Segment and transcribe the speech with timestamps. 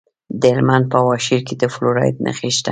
[0.41, 2.69] د هلمند په واشیر کې د فلورایټ نښې شته.